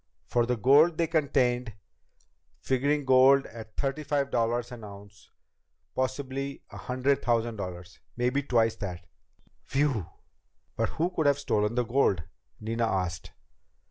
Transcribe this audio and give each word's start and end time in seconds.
For 0.25 0.47
the 0.47 0.57
gold 0.57 0.97
they 0.97 1.05
contained, 1.05 1.73
figuring 2.59 3.05
gold 3.05 3.45
at 3.45 3.77
thirty 3.77 4.01
five 4.03 4.31
dollars 4.31 4.71
an 4.71 4.83
ounce, 4.83 5.29
possibly 5.93 6.63
a 6.71 6.77
hundred 6.77 7.21
thousand 7.21 7.57
dollars. 7.57 7.99
Maybe 8.17 8.41
twice 8.41 8.75
that." 8.77 9.05
"Whew!" 9.69 10.07
"But 10.75 10.89
who 10.97 11.11
could 11.11 11.27
have 11.27 11.37
stolen 11.37 11.75
the 11.75 11.85
gold?" 11.85 12.23
Nina 12.59 12.87
asked. 12.87 13.33